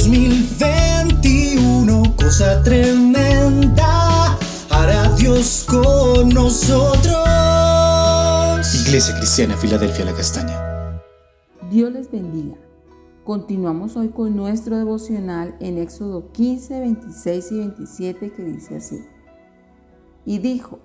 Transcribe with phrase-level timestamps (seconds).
[0.00, 4.38] 2021, cosa tremenda,
[4.70, 7.18] hará Dios con nosotros.
[8.86, 10.58] Iglesia Cristiana, Filadelfia, la Castaña.
[11.70, 12.56] Dios les bendiga.
[13.24, 19.04] Continuamos hoy con nuestro devocional en Éxodo 15, 26 y 27 que dice así.
[20.24, 20.78] Y dijo,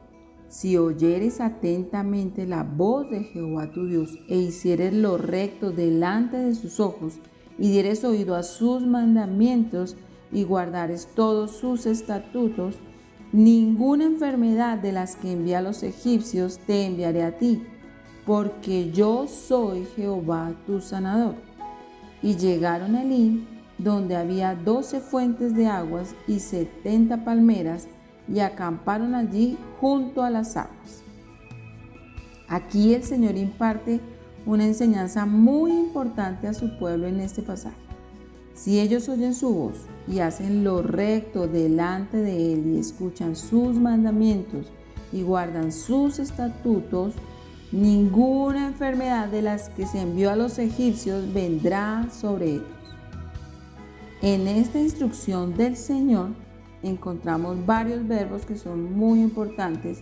[0.49, 6.53] si oyeres atentamente la voz de Jehová tu Dios e hicieres lo recto delante de
[6.53, 7.13] sus ojos
[7.57, 9.95] y dieres oído a sus mandamientos
[10.31, 12.75] y guardares todos sus estatutos,
[13.31, 17.63] ninguna enfermedad de las que envía a los egipcios te enviaré a ti,
[18.25, 21.35] porque yo soy Jehová tu sanador.
[22.21, 23.47] Y llegaron a Elín,
[23.77, 27.87] donde había doce fuentes de aguas y setenta palmeras,
[28.27, 31.03] y acamparon allí junto a las aguas.
[32.47, 33.99] Aquí el Señor imparte
[34.45, 37.75] una enseñanza muy importante a su pueblo en este pasaje.
[38.53, 39.75] Si ellos oyen su voz
[40.07, 44.67] y hacen lo recto delante de Él y escuchan sus mandamientos
[45.11, 47.13] y guardan sus estatutos,
[47.71, 52.67] ninguna enfermedad de las que se envió a los egipcios vendrá sobre ellos.
[54.21, 56.29] En esta instrucción del Señor
[56.81, 60.01] encontramos varios verbos que son muy importantes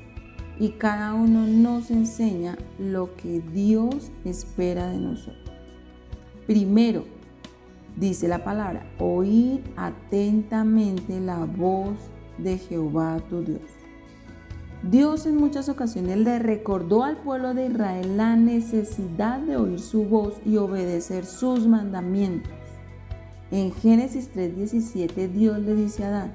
[0.60, 5.56] y cada uno nos enseña lo que Dios espera de nosotros.
[6.46, 7.06] Primero,
[7.96, 11.98] dice la palabra, oír atentamente la voz
[12.38, 13.62] de Jehová tu Dios.
[14.84, 20.04] Dios en muchas ocasiones le recordó al pueblo de Israel la necesidad de oír su
[20.04, 22.52] voz y obedecer sus mandamientos.
[23.50, 26.32] En Génesis 3:17 Dios le dice a Adán,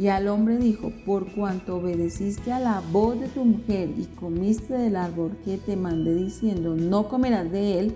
[0.00, 4.72] y al hombre dijo, por cuanto obedeciste a la voz de tu mujer y comiste
[4.72, 7.94] del árbol que te mandé diciendo, no comerás de él,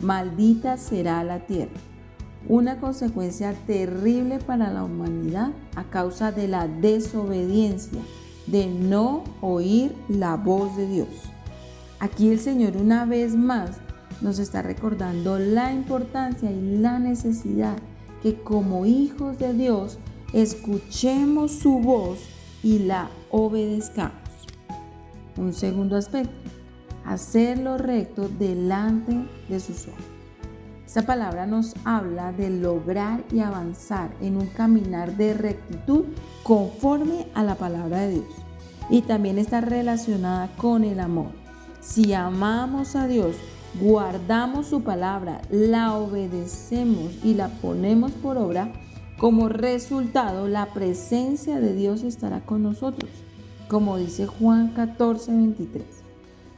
[0.00, 1.78] maldita será la tierra.
[2.48, 8.00] Una consecuencia terrible para la humanidad a causa de la desobediencia
[8.46, 11.08] de no oír la voz de Dios.
[12.00, 13.72] Aquí el Señor una vez más
[14.22, 17.76] nos está recordando la importancia y la necesidad
[18.22, 19.98] que como hijos de Dios
[20.34, 22.18] escuchemos su voz
[22.62, 24.12] y la obedezcamos.
[25.36, 26.34] Un segundo aspecto,
[27.04, 30.04] hacer lo recto delante de sus ojos.
[30.84, 36.04] Esta palabra nos habla de lograr y avanzar en un caminar de rectitud
[36.42, 38.26] conforme a la palabra de Dios.
[38.90, 41.30] Y también está relacionada con el amor.
[41.80, 43.36] Si amamos a Dios,
[43.80, 48.72] guardamos su palabra, la obedecemos y la ponemos por obra,
[49.18, 53.10] como resultado la presencia de Dios estará con nosotros,
[53.68, 55.84] como dice Juan 14, 23.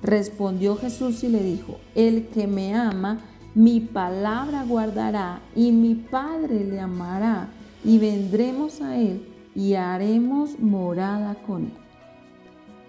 [0.03, 3.21] Respondió Jesús y le dijo, el que me ama,
[3.55, 7.49] mi palabra guardará y mi Padre le amará
[7.85, 11.73] y vendremos a él y haremos morada con él.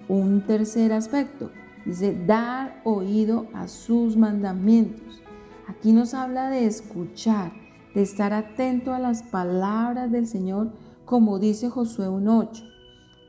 [0.09, 1.51] Un tercer aspecto,
[1.85, 5.21] dice, dar oído a sus mandamientos.
[5.67, 7.51] Aquí nos habla de escuchar,
[7.97, 10.71] de estar atento a las palabras del Señor,
[11.03, 12.63] como dice Josué 1.8.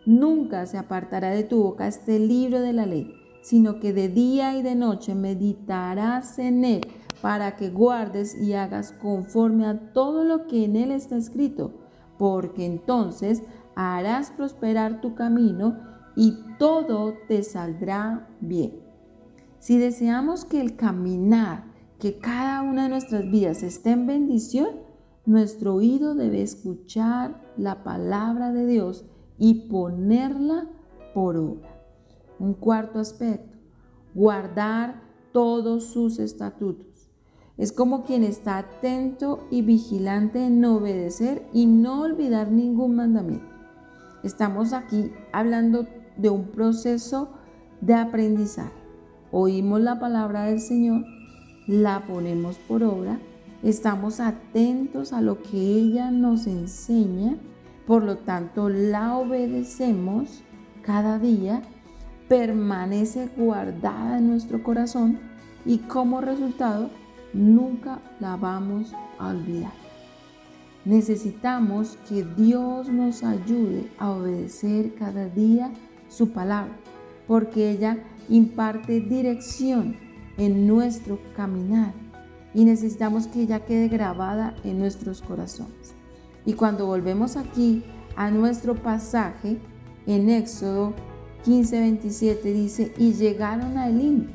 [0.04, 4.58] Nunca se apartará de tu boca este libro de la ley, sino que de día
[4.58, 6.82] y de noche meditarás en él
[7.22, 11.72] para que guardes y hagas conforme a todo lo que en él está escrito,
[12.18, 13.42] porque entonces
[13.74, 15.78] harás prosperar tu camino
[16.14, 18.82] y todo te saldrá bien.
[19.60, 21.67] Si deseamos que el caminar,
[21.98, 24.68] que cada una de nuestras vidas esté en bendición,
[25.26, 29.04] nuestro oído debe escuchar la palabra de Dios
[29.36, 30.68] y ponerla
[31.12, 31.68] por obra.
[32.38, 33.58] Un cuarto aspecto,
[34.14, 37.10] guardar todos sus estatutos.
[37.56, 43.46] Es como quien está atento y vigilante en obedecer y no olvidar ningún mandamiento.
[44.22, 45.86] Estamos aquí hablando
[46.16, 47.30] de un proceso
[47.80, 48.72] de aprendizaje.
[49.32, 51.04] Oímos la palabra del Señor,
[51.68, 53.18] la ponemos por obra,
[53.62, 57.36] estamos atentos a lo que ella nos enseña,
[57.86, 60.42] por lo tanto la obedecemos
[60.82, 61.62] cada día,
[62.28, 65.20] permanece guardada en nuestro corazón
[65.66, 66.90] y como resultado
[67.34, 69.72] nunca la vamos a olvidar.
[70.86, 75.70] Necesitamos que Dios nos ayude a obedecer cada día
[76.08, 76.74] su palabra,
[77.26, 77.98] porque ella
[78.30, 80.07] imparte dirección
[80.38, 81.92] en nuestro caminar
[82.54, 85.94] y necesitamos que ella quede grabada en nuestros corazones.
[86.46, 87.84] Y cuando volvemos aquí
[88.16, 89.58] a nuestro pasaje
[90.06, 90.94] en Éxodo
[91.44, 94.28] 15, 27 dice, y llegaron a Elim,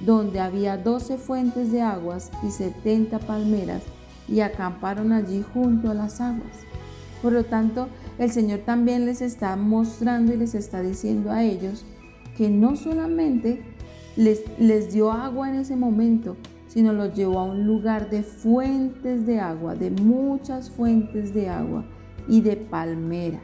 [0.00, 3.82] donde había doce fuentes de aguas y setenta palmeras,
[4.28, 6.66] y acamparon allí junto a las aguas.
[7.22, 7.88] Por lo tanto,
[8.18, 11.84] el Señor también les está mostrando y les está diciendo a ellos
[12.36, 13.62] que no solamente
[14.16, 16.36] les, dio agua en ese momento,
[16.68, 21.84] sino los llevó a un lugar de fuentes de agua, de muchas fuentes de agua
[22.28, 23.42] y de palmeras.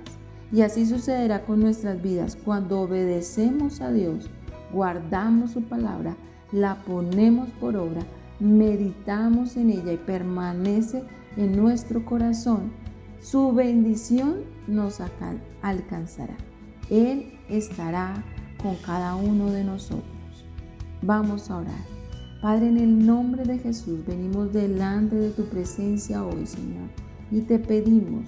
[0.50, 2.36] Y así sucederá con nuestras vidas.
[2.36, 4.28] Cuando obedecemos a Dios,
[4.72, 6.16] guardamos su palabra,
[6.52, 8.02] la ponemos por obra,
[8.40, 11.04] meditamos en ella y permanece
[11.36, 12.72] en nuestro corazón,
[13.20, 15.00] su bendición nos
[15.62, 16.36] alcanzará.
[16.90, 18.24] Él estará
[18.62, 20.21] con cada uno de nosotros.
[21.04, 21.84] Vamos a orar.
[22.40, 26.88] Padre, en el nombre de Jesús venimos delante de tu presencia hoy, Señor,
[27.32, 28.24] y te pedimos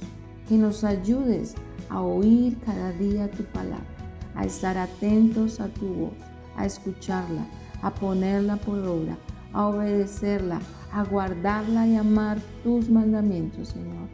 [0.48, 1.54] que nos ayudes
[1.88, 3.86] a oír cada día tu palabra,
[4.34, 6.14] a estar atentos a tu voz,
[6.56, 7.46] a escucharla,
[7.80, 9.16] a ponerla por obra,
[9.52, 10.60] a obedecerla,
[10.90, 14.08] a guardarla y amar tus mandamientos, Señor.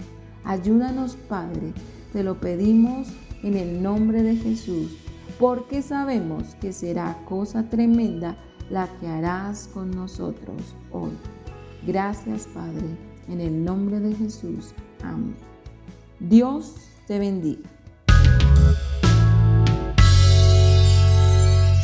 [0.45, 1.73] Ayúdanos, Padre,
[2.13, 3.09] te lo pedimos
[3.43, 4.99] en el nombre de Jesús,
[5.39, 8.37] porque sabemos que será cosa tremenda
[8.71, 11.11] la que harás con nosotros hoy.
[11.87, 12.97] Gracias, Padre,
[13.29, 14.75] en el nombre de Jesús.
[15.03, 15.35] Amén.
[16.21, 16.75] Dios
[17.07, 17.69] te bendiga.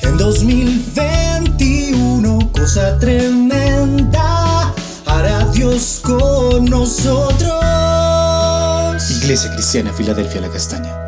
[0.02, 4.74] En 2021, cosa tremenda,
[5.06, 7.54] hará Dios con nosotros.
[9.22, 11.05] Iglesia Cristiana Filadelfia La Castaña.